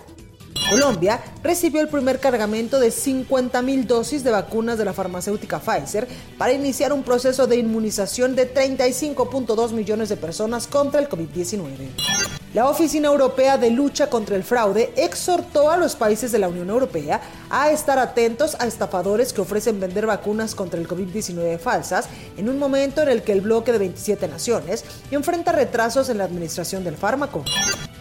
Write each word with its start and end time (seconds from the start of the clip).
Colombia 0.73 1.21
recibió 1.43 1.83
el 1.83 1.89
primer 1.89 2.19
cargamento 2.19 2.81
de 2.81 2.89
50.000 2.89 3.85
dosis 3.85 4.25
de 4.25 4.31
vacunas 4.31 4.79
de 4.79 4.87
la 4.87 4.95
farmacéutica 4.95 5.61
Pfizer 5.61 6.09
para 6.39 6.55
iniciar 6.55 6.95
un 6.95 7.03
proceso 7.03 7.47
de 7.47 7.57
inmunización 7.57 8.35
de 8.35 8.53
35.2 8.55 9.73
millones 9.73 10.09
de 10.09 10.17
personas 10.17 10.67
contra 10.67 10.99
el 10.99 11.11
COVID-19. 11.11 12.42
La 12.55 12.69
Oficina 12.69 13.09
Europea 13.09 13.57
de 13.57 13.71
Lucha 13.71 14.11
contra 14.11 14.37
el 14.37 14.45
Fraude 14.45 14.93
exhortó 14.97 15.71
a 15.71 15.79
los 15.79 15.97
países 15.97 16.33
de 16.33 16.39
la 16.39 16.49
Unión 16.49 16.69
Europea 16.69 17.23
a 17.49 17.71
estar 17.71 17.99
atentos 17.99 18.59
a 18.61 18.67
estafadores 18.67 19.33
que 19.33 19.41
ofrecen 19.41 19.81
vender 19.81 20.05
vacunas 20.05 20.55
contra 20.55 20.79
el 20.79 20.87
COVID-19 20.87 21.59
falsas 21.59 22.09
en 22.37 22.51
un 22.51 22.59
momento 22.59 23.01
en 23.01 23.09
el 23.09 23.23
que 23.23 23.33
el 23.33 23.41
bloque 23.41 23.73
de 23.73 23.79
27 23.79 24.29
naciones 24.29 24.85
enfrenta 25.11 25.53
retrasos 25.53 26.11
en 26.11 26.19
la 26.19 26.25
administración 26.25 26.85
del 26.85 26.99
fármaco. 26.99 27.43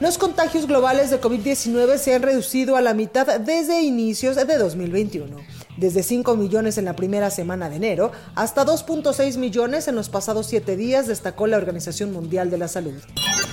Los 0.02 0.18
contagios 0.18 0.68
globales 0.68 1.12
de 1.12 1.22
COVID-19 1.22 1.98
se 1.98 2.14
han 2.14 2.22
reducido 2.22 2.76
a 2.76 2.82
la 2.82 2.94
mitad 2.94 3.40
desde 3.40 3.82
inicios 3.82 4.36
de 4.36 4.58
2021 4.58 5.38
desde 5.78 6.04
5 6.04 6.36
millones 6.36 6.78
en 6.78 6.86
la 6.86 6.98
primera 6.98 7.30
semana 7.30 7.70
de 7.70 7.78
enero 7.78 8.12
hasta 8.36 8.66
2.6 8.66 9.38
millones 9.38 9.88
en 9.88 9.96
los 9.96 10.10
pasados 10.10 10.48
7 10.48 10.76
días, 10.76 11.08
destacó 11.08 11.48
la 11.48 11.58
Organización 11.58 12.12
Mundial 12.12 12.52
de 12.52 12.58
la 12.58 12.68
Salud. 12.68 13.02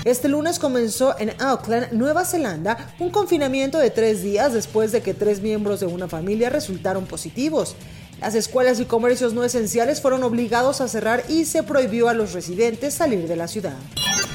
Este 0.04 0.28
lunes 0.28 0.58
comenzó 0.58 1.18
en 1.18 1.32
Auckland, 1.40 1.92
Nueva 1.92 2.24
Zelanda, 2.24 2.92
un 3.00 3.10
confinamiento 3.10 3.78
de 3.78 3.90
tres 3.90 4.22
días 4.22 4.52
después 4.52 4.92
de 4.92 5.02
que 5.02 5.12
tres 5.12 5.42
miembros 5.42 5.80
de 5.80 5.86
una 5.86 6.06
familia 6.06 6.50
resultaron 6.50 7.04
positivos. 7.04 7.74
Las 8.20 8.34
escuelas 8.34 8.78
y 8.80 8.84
comercios 8.84 9.34
no 9.34 9.44
esenciales 9.44 10.00
fueron 10.00 10.22
obligados 10.22 10.80
a 10.80 10.88
cerrar 10.88 11.24
y 11.28 11.44
se 11.44 11.62
prohibió 11.62 12.08
a 12.08 12.14
los 12.14 12.32
residentes 12.32 12.94
salir 12.94 13.26
de 13.26 13.36
la 13.36 13.48
ciudad. 13.48 13.76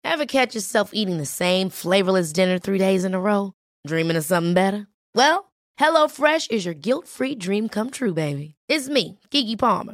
Ever 0.03 0.25
catch 0.25 0.55
yourself 0.55 0.91
eating 0.93 1.17
the 1.17 1.25
same 1.25 1.69
flavorless 1.69 2.31
dinner 2.33 2.57
three 2.57 2.79
days 2.79 3.03
in 3.05 3.13
a 3.13 3.19
row? 3.19 3.53
Dreaming 3.85 4.17
of 4.17 4.25
something 4.25 4.53
better? 4.55 4.87
Well, 5.13 5.51
HelloFresh 5.79 6.49
is 6.49 6.65
your 6.65 6.73
guilt-free 6.73 7.35
dream 7.35 7.69
come 7.69 7.91
true, 7.91 8.13
baby. 8.13 8.55
It's 8.67 8.89
me, 8.89 9.19
Kiki 9.29 9.55
Palmer. 9.55 9.93